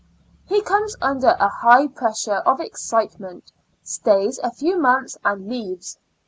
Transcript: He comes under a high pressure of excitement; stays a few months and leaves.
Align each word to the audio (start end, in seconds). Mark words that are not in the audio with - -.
He 0.47 0.63
comes 0.63 0.95
under 0.99 1.27
a 1.39 1.47
high 1.47 1.85
pressure 1.87 2.37
of 2.37 2.59
excitement; 2.59 3.51
stays 3.83 4.39
a 4.39 4.49
few 4.49 4.79
months 4.79 5.15
and 5.23 5.47
leaves. 5.47 5.99